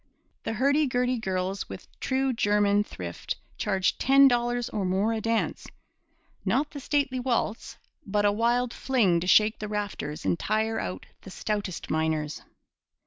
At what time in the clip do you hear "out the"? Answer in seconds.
10.79-11.29